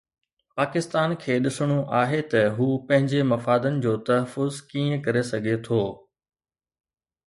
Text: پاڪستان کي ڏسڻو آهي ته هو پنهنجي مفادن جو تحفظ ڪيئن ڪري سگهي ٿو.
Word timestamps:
پاڪستان 0.59 1.09
کي 1.23 1.35
ڏسڻو 1.47 1.77
آهي 1.99 2.21
ته 2.31 2.41
هو 2.57 2.67
پنهنجي 2.89 3.21
مفادن 3.35 3.79
جو 3.87 3.93
تحفظ 4.11 4.61
ڪيئن 4.75 4.93
ڪري 5.09 5.27
سگهي 5.33 5.59
ٿو. 5.69 5.83